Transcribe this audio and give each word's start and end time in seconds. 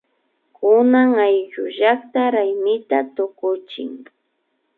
Kunan 0.55 1.11
ayllullakta 1.25 2.21
raymita 2.35 2.99
tukuchin 3.15 3.93